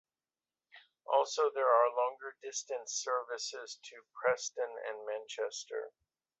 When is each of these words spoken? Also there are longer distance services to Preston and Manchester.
Also 1.05 1.51
there 1.51 1.69
are 1.71 1.95
longer 1.95 2.35
distance 2.41 2.91
services 2.93 3.77
to 3.83 4.01
Preston 4.19 4.75
and 4.89 5.05
Manchester. 5.05 5.91